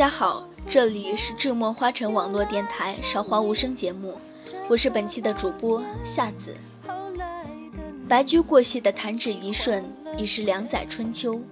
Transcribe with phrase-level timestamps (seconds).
[0.00, 4.18] 家好，这里是智墨花城网络电台《韶华无声》节目，
[4.66, 6.56] 我是本期的主播夏子。
[8.08, 9.84] 白驹过隙的弹指一瞬，
[10.16, 11.42] 已是两载春秋。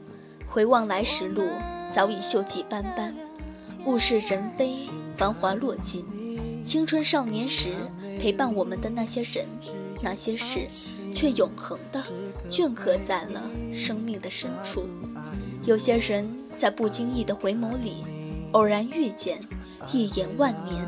[0.47, 1.47] 回望来时路，
[1.95, 3.15] 早已锈迹斑斑。
[3.85, 4.79] 物是人非，
[5.13, 6.07] 繁华落尽。
[6.65, 7.75] 青春少年时
[8.19, 9.45] 陪伴我们的那些人、
[10.01, 10.67] 那些事，
[11.15, 12.03] 却永恒的
[12.49, 13.43] 镌刻在了
[13.75, 14.89] 生命的深处。
[15.67, 16.27] 有些人
[16.59, 18.05] 在不经意的回眸里。
[18.53, 19.39] 偶然遇见，
[19.93, 20.87] 一眼万年，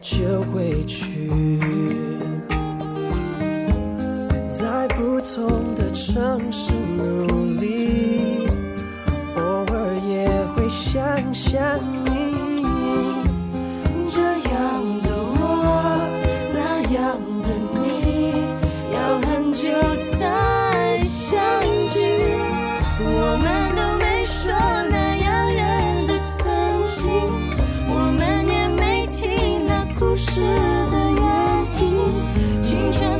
[0.00, 1.28] 就会去，
[4.48, 8.46] 在不同的城市努力，
[9.36, 12.09] 偶尔也会想想你，
[30.00, 33.19] 不是的原因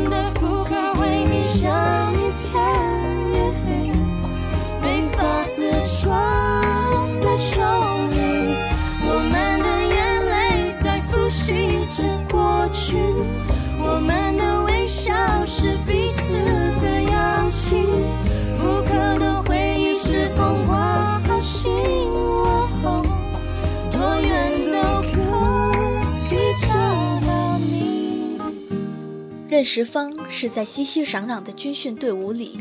[29.50, 32.60] 认识方是在熙熙攘攘的军训队伍里，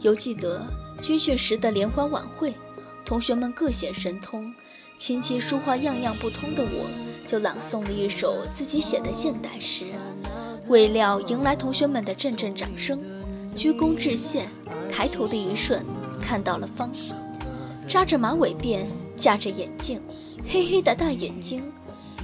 [0.00, 0.66] 犹记得
[1.02, 2.54] 军训时的联欢晚会，
[3.04, 4.50] 同学们各显神通，
[4.96, 6.88] 琴棋书画样样不通的我，
[7.26, 9.84] 就朗诵了一首自己写的现代诗，
[10.68, 12.98] 未料迎来同学们的阵阵掌声，
[13.54, 14.46] 鞠躬致谢，
[14.90, 15.84] 抬头的一瞬，
[16.22, 16.90] 看到了方，
[17.86, 20.00] 扎着马尾辫，架着眼镜，
[20.48, 21.70] 黑黑的大眼睛，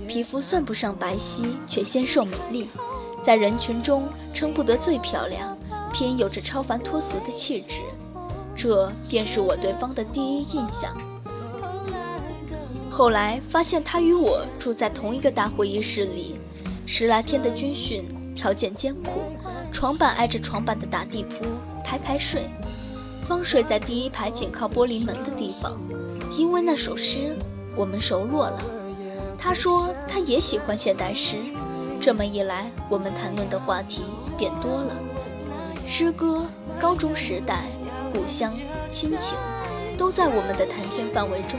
[0.08, 2.70] 皮肤算不上白皙，却纤瘦美丽。
[3.26, 5.58] 在人群中称不得最漂亮，
[5.92, 7.80] 偏有着超凡脱俗的气质，
[8.54, 10.96] 这便是我对方的第一印象。
[12.88, 16.36] 后来发现他与我住在同一个大会议室里，
[16.86, 19.22] 十来天的军训条件艰苦，
[19.72, 21.44] 床板挨着床板的打地铺，
[21.82, 22.48] 排排睡。
[23.26, 25.82] 方睡在第一排紧靠玻璃门的地方，
[26.38, 27.36] 因为那首诗，
[27.76, 28.62] 我们熟络了。
[29.36, 31.38] 他说他也喜欢现代诗。
[32.00, 34.02] 这么一来，我们谈论的话题
[34.38, 34.94] 变多了，
[35.86, 36.46] 诗歌、
[36.80, 37.64] 高中时代、
[38.12, 38.52] 故乡、
[38.88, 39.36] 亲情，
[39.98, 41.58] 都在我们的谈天范围中。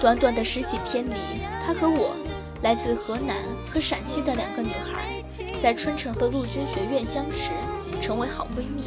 [0.00, 1.12] 短短的十几天里，
[1.64, 2.16] 他和我，
[2.62, 3.36] 来自河南
[3.72, 5.22] 和陕西的两个女孩，
[5.60, 7.52] 在春城的陆军学院相识，
[8.00, 8.82] 成为好闺蜜。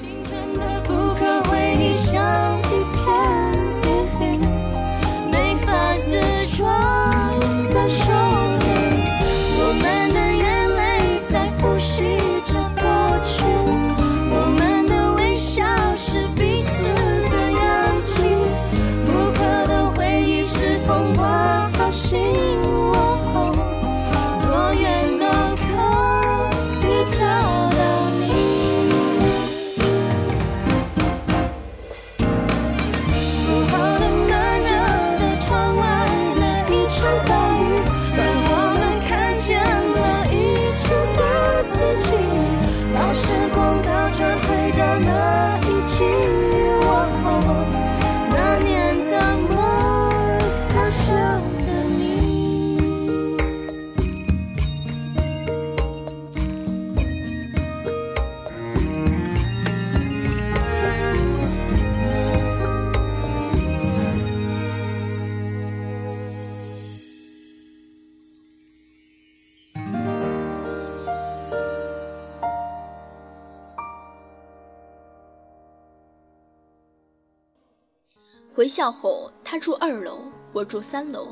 [78.63, 80.19] 回校后，他住二楼，
[80.53, 81.27] 我住三楼。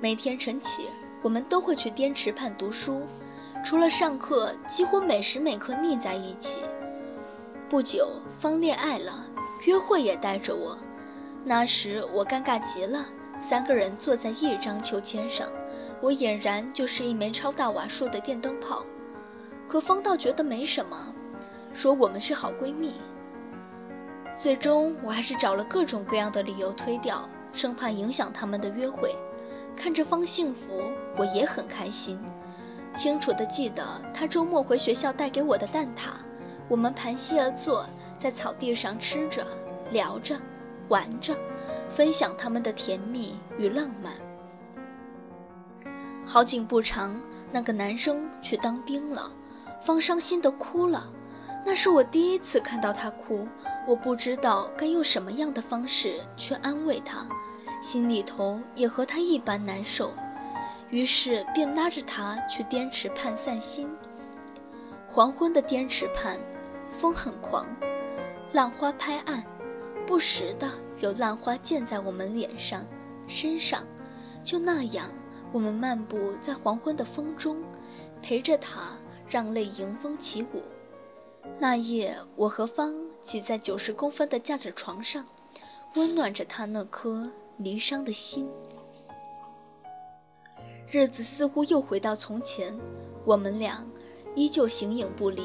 [0.00, 0.84] 每天晨起，
[1.22, 3.02] 我们都会去滇池畔读书，
[3.64, 6.60] 除了上课，几乎每时每刻腻在一起。
[7.68, 8.08] 不久，
[8.38, 9.26] 方恋爱了，
[9.64, 10.78] 约会也带着我。
[11.42, 13.04] 那时我尴尬极了，
[13.42, 15.48] 三个人坐在一张秋千上，
[16.00, 18.84] 我俨然就是一枚超大瓦数的电灯泡。
[19.66, 21.12] 可方倒觉得没什么，
[21.74, 22.92] 说我们是好闺蜜。
[24.38, 29.16] 最终，我还是找了各种各样的理由推掉，生怕影响他们的约会。
[29.76, 32.16] 看着方幸福，我也很开心。
[32.94, 36.10] 清楚的记得他周末回学校带给我的蛋挞，
[36.68, 37.84] 我们盘膝而坐
[38.16, 39.44] 在草地上吃着、
[39.90, 40.38] 聊着、
[40.88, 41.36] 玩着，
[41.88, 44.12] 分享他们的甜蜜与浪漫。
[46.24, 47.20] 好景不长，
[47.50, 49.32] 那个男生去当兵了，
[49.82, 51.12] 方伤心的哭了。
[51.66, 53.46] 那是我第一次看到他哭，
[53.88, 57.26] 我不知道该用什么样的方式去安慰他，
[57.80, 60.12] 心里头也和他一般难受，
[60.90, 63.88] 于是便拉着他去滇池畔散心。
[65.10, 66.38] 黄昏的滇池畔，
[66.90, 67.66] 风很狂，
[68.52, 69.42] 浪花拍岸，
[70.06, 72.84] 不时的有浪花溅在我们脸上、
[73.26, 73.86] 身上，
[74.42, 75.06] 就那样，
[75.50, 77.64] 我们漫步在黄昏的风中，
[78.20, 78.92] 陪着他，
[79.30, 80.62] 让泪迎风起舞。
[81.58, 82.94] 那夜，我和方
[83.28, 85.26] 挤在九十公分的架子床上，
[85.96, 88.48] 温暖着他那颗离伤的心。
[90.90, 92.74] 日子似乎又回到从前，
[93.26, 93.86] 我们俩
[94.34, 95.42] 依旧形影不离，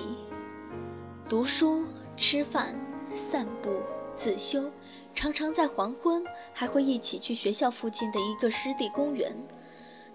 [1.27, 1.83] 读书、
[2.15, 2.73] 吃饭、
[3.13, 3.81] 散步、
[4.15, 4.71] 自修，
[5.13, 9.35] 常常在黄昏还会一起去学校附近的一个湿地公园，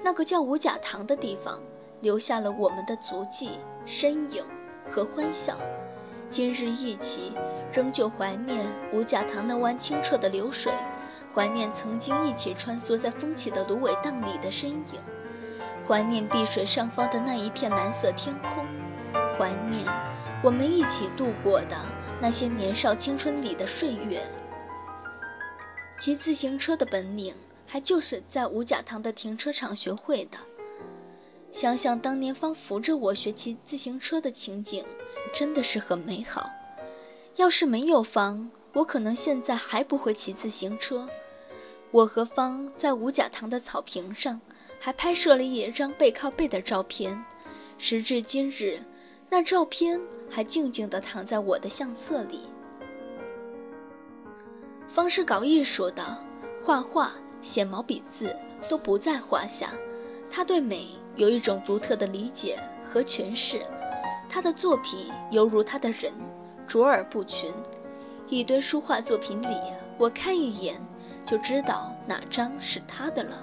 [0.02, 1.62] 那个叫五甲塘的地方，
[2.00, 3.50] 留下了我们的足迹、
[3.84, 4.42] 身影
[4.88, 5.58] 和欢笑。
[6.30, 7.32] 今日一起，
[7.72, 10.70] 仍旧怀念五甲塘那湾清澈的流水，
[11.34, 14.84] 怀念曾经一起穿梭在风起的芦苇荡里的身影，
[15.86, 18.66] 怀念碧水上方的那一片蓝色天空，
[19.38, 19.86] 怀念
[20.44, 21.76] 我们一起度过的
[22.20, 24.22] 那些年少青春里的岁月。
[25.98, 27.34] 骑自行车的本领，
[27.66, 30.36] 还就是在五甲塘的停车场学会的。
[31.50, 34.84] 想想当年方扶着我学骑自行车的情景。
[35.32, 36.50] 真的是很美好。
[37.36, 41.08] 要是没有方，我可能现在还不会骑自行车。
[41.90, 44.40] 我和方在五甲塘的草坪上，
[44.80, 47.24] 还拍摄了一张背靠背的照片。
[47.78, 48.80] 时至今日，
[49.30, 52.48] 那照片还静静地躺在我的相册里。
[54.88, 56.18] 方是搞艺术的，
[56.64, 58.34] 画画、写毛笔字
[58.68, 59.72] 都不在话下。
[60.30, 63.62] 他对美有一种独特的理解和诠释。
[64.28, 66.12] 他的作品犹如他的人，
[66.66, 67.52] 卓尔不群。
[68.28, 69.56] 一堆书画作品里，
[69.96, 70.78] 我看一眼
[71.24, 73.38] 就知道哪张是他的了。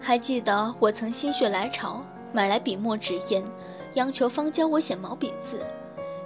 [0.00, 2.02] 还记得我曾心血来潮
[2.32, 3.44] 买来笔墨纸砚，
[3.94, 5.60] 央求方教我写毛笔字。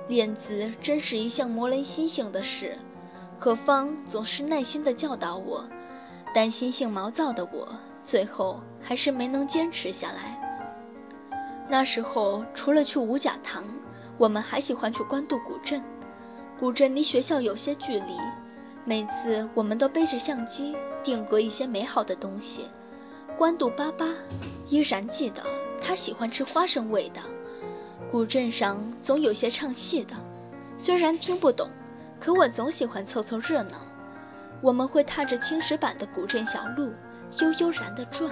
[0.09, 2.79] 练字真是一项磨人心性的事，
[3.41, 5.69] 可方总是耐心地教导我。
[6.33, 7.69] 但心性毛躁的我，
[8.05, 10.46] 最后还是没能坚持下来。
[11.69, 13.65] 那时候，除了去五甲塘，
[14.17, 15.83] 我们还喜欢去官渡古镇。
[16.59, 18.17] 古镇离学校有些距离，
[18.85, 22.67] 每次我们都背着相机，定格一些美好的东西。
[23.37, 24.07] 官渡巴巴，
[24.69, 25.43] 依然记得
[25.83, 27.21] 他喜欢吃花生味的。
[28.11, 30.15] 古镇上总有些唱戏的，
[30.77, 31.69] 虽然听不懂，
[32.21, 33.77] 可我总喜欢凑凑热闹。
[34.63, 36.93] 我们会踏着青石板的古镇小路，
[37.41, 38.31] 悠悠然地转。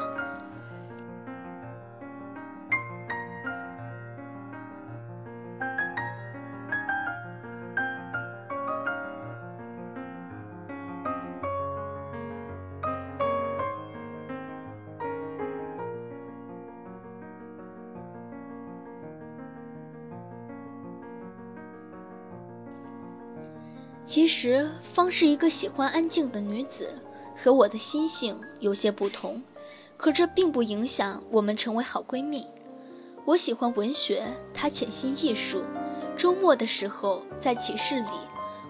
[24.47, 27.01] 时方是一个喜欢安静的女子，
[27.35, 29.43] 和我的心性有些不同，
[29.97, 32.47] 可这并不影响我们成为好闺蜜。
[33.25, 34.23] 我喜欢文学，
[34.53, 35.63] 她潜心艺术。
[36.15, 38.11] 周末的时候在寝室里，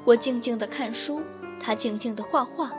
[0.04, 1.21] 我静静的看书，
[1.59, 2.71] 她静静的画画。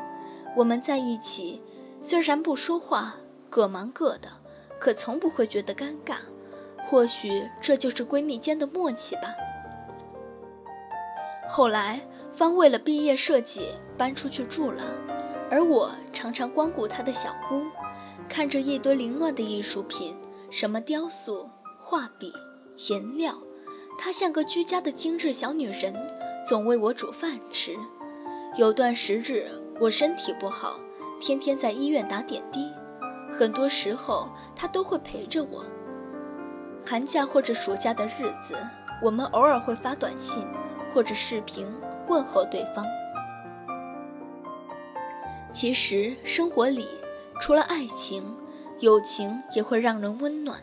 [0.56, 1.62] 我们在一起，
[2.00, 3.18] 虽然不说话，
[3.50, 4.30] 各忙各的，
[4.80, 6.16] 可从不会觉得尴尬。
[6.90, 9.36] 或许这就是闺蜜间的默契吧。
[11.46, 12.00] 后来。
[12.36, 14.84] 方为了毕业设计搬出去住了，
[15.50, 17.64] 而我常常光顾他的小屋，
[18.28, 20.16] 看着一堆凌乱的艺术品，
[20.50, 21.50] 什么雕塑、
[21.82, 22.34] 画笔、
[22.90, 23.36] 颜料。
[23.98, 25.96] 她像个居家的精致小女人，
[26.46, 27.78] 总为我煮饭吃。
[28.58, 29.50] 有段时日
[29.80, 30.78] 我身体不好，
[31.22, 32.70] 天天在医院打点滴，
[33.32, 35.66] 很多时候她都会陪着我。
[36.86, 38.56] 寒假或者暑假的日子，
[39.02, 40.46] 我们偶尔会发短信
[40.94, 41.66] 或者视频。
[42.08, 42.86] 问候对方。
[45.54, 46.88] 其实生活里，
[47.40, 48.36] 除了爱情，
[48.80, 50.62] 友情也会让人温暖。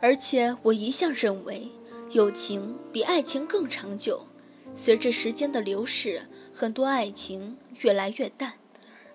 [0.00, 1.68] 而且我一向认为，
[2.12, 4.26] 友情比爱情更长久。
[4.72, 6.22] 随着时间的流逝，
[6.54, 8.54] 很多爱情越来越淡，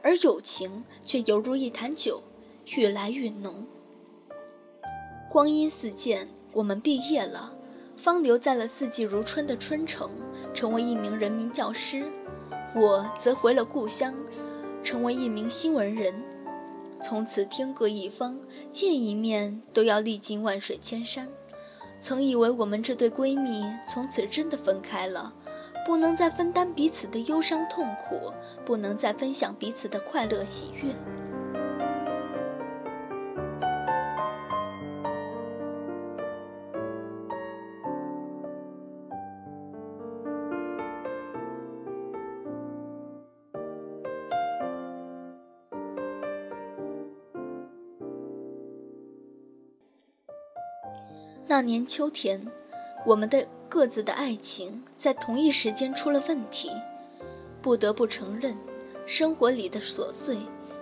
[0.04, 2.22] 而友情却犹如一坛酒，
[2.76, 3.66] 越来越浓。
[5.32, 7.55] 光阴似箭，我们毕业了。
[7.98, 10.10] 方留在了四季如春的春城，
[10.54, 12.04] 成为一名人民教师；
[12.76, 14.14] 我则回了故乡，
[14.84, 16.14] 成为一名新闻人。
[17.02, 18.40] 从此天各一方，
[18.72, 21.28] 见一面都要历经万水千山。
[22.00, 25.34] 曾以为我们这对闺蜜从此真的分开了，
[25.86, 28.32] 不能再分担彼此的忧伤痛苦，
[28.66, 30.94] 不能再分享彼此的快乐喜悦。
[51.48, 52.44] 那年秋天，
[53.06, 56.72] 我们的各自的爱情在同一时间出了问题。
[57.62, 58.58] 不得不承认，
[59.06, 60.40] 生活里的琐碎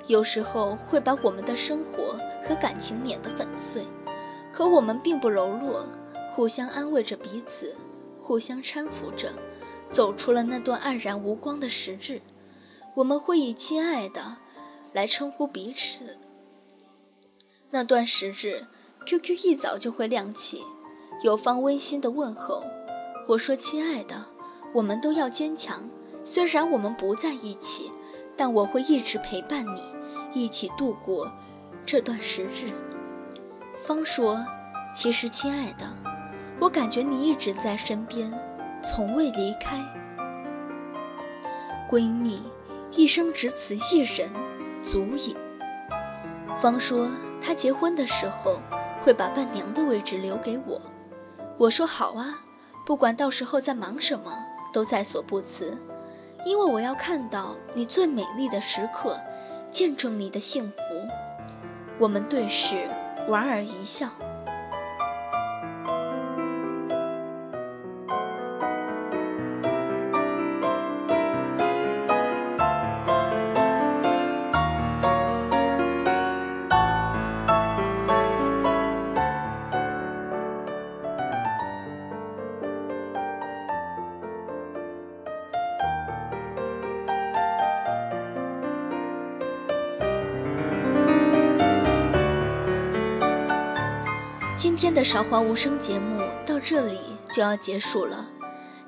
[0.07, 2.17] 有时候会把我们的生活
[2.47, 3.83] 和感情碾得粉碎。
[4.53, 5.85] 可我们并不柔弱，
[6.33, 7.75] 互相安慰着彼此，
[8.21, 9.33] 互相搀扶着，
[9.91, 12.21] 走出了那段黯然无光的时日。
[12.95, 14.37] 我们会以“亲爱的”
[14.93, 16.19] 来称呼彼此。
[17.69, 18.65] 那段时日。
[19.05, 20.63] QQ 一早就会亮起，
[21.23, 22.63] 有方温馨的问候。
[23.27, 24.25] 我说：“亲爱的，
[24.73, 25.89] 我们都要坚强。
[26.23, 27.91] 虽然我们不在一起，
[28.37, 29.81] 但我会一直陪伴你，
[30.33, 31.31] 一起度过
[31.85, 32.71] 这段时日。”
[33.85, 34.45] 方说
[34.95, 35.85] ：“其实，亲爱的，
[36.59, 38.31] 我感觉你一直在身边，
[38.81, 39.83] 从未离开。
[41.89, 42.41] 闺蜜，
[42.91, 44.31] 一生只此一人，
[44.81, 45.35] 足矣。”
[46.61, 47.09] 方说
[47.41, 48.59] ：“她结婚的时候。”
[49.03, 50.81] 会把伴娘的位置留给我，
[51.57, 52.39] 我说好啊，
[52.85, 54.33] 不管到时候在忙什么，
[54.71, 55.77] 都在所不辞，
[56.45, 59.19] 因为我要看到你最美丽的时刻，
[59.69, 60.77] 见证你的幸福。
[61.99, 62.87] 我们对视，
[63.27, 64.09] 莞尔一笑。
[94.63, 96.97] 今天的《韶华无声》节目到这里
[97.33, 98.25] 就要结束了，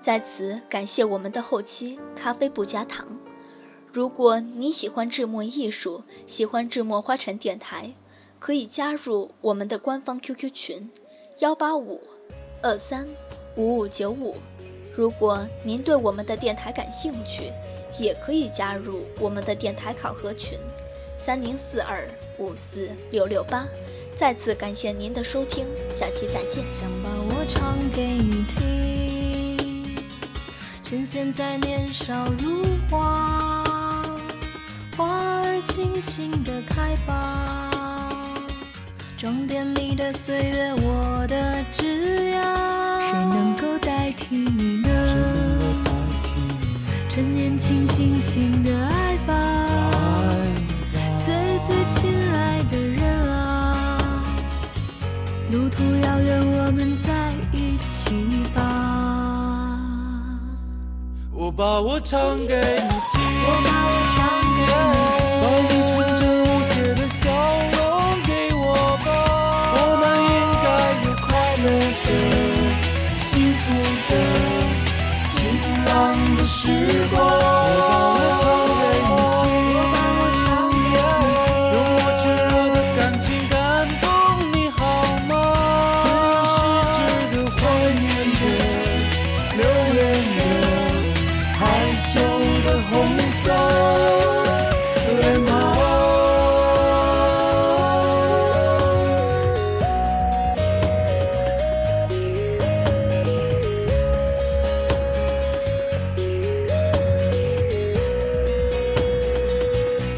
[0.02, 3.06] 在此感谢我们的后期咖啡不加糖。
[3.92, 7.92] 如果你喜欢智墨艺术，喜欢智墨花城电台，
[8.40, 10.90] 可以加入我们的官方 QQ 群：
[11.40, 12.02] 幺八五
[12.64, 13.06] 二三
[13.58, 14.38] 五五九五。
[14.96, 17.52] 如果您对我们的电台感兴趣，
[18.00, 20.58] 也可以加入我们的电台考核群：
[21.18, 23.68] 三零四二五四六六八。
[24.18, 26.64] 再次感谢您的收听，下期再见。
[26.74, 29.84] 想把我唱给你听，
[30.84, 33.64] 趁现在年少如花，
[34.96, 37.70] 花儿尽情的开吧，
[39.18, 44.90] 装点你的岁月，我的枝桠，谁能够代替你呢？
[47.10, 49.05] 趁年轻，尽情的爱
[55.56, 58.60] 路途遥远，我们在一起吧。
[61.32, 64.18] 我把我唱给你听，我把我唱
[64.58, 64.70] 给你，
[65.42, 67.24] 把你纯真无邪的笑
[67.72, 67.80] 容
[68.26, 68.68] 给我
[69.06, 69.08] 吧。
[69.78, 70.68] 我们应该
[71.06, 71.26] 有快
[71.64, 71.66] 乐
[72.04, 72.08] 的、
[73.24, 73.32] 幸
[73.64, 73.64] 福
[74.10, 74.12] 的、
[75.30, 75.34] 晴
[75.86, 75.90] 朗
[76.36, 76.60] 的时
[77.16, 77.55] 光。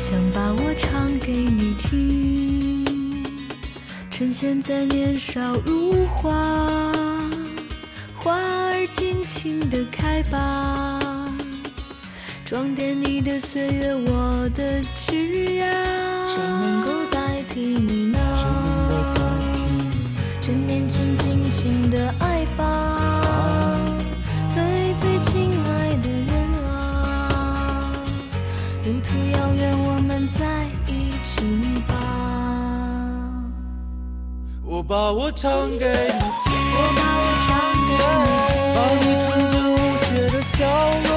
[0.09, 2.85] 想把我唱给你听，
[4.09, 6.31] 趁现在年少如花，
[8.15, 11.27] 花儿尽情的开吧，
[12.45, 15.86] 装点你的岁月，我的枝桠。
[34.87, 36.17] 把我唱给你听，
[36.71, 37.47] 我把我唱
[37.87, 40.55] 给你，把你纯真无邪的笑
[41.03, 41.16] 容